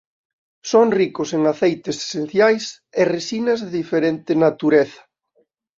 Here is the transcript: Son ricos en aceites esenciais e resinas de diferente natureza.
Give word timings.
Son 0.69 0.87
ricos 0.99 1.29
en 1.37 1.41
aceites 1.53 1.97
esenciais 2.05 2.63
e 2.99 3.03
resinas 3.15 3.59
de 3.61 3.69
diferente 3.79 4.31
natureza. 4.45 5.01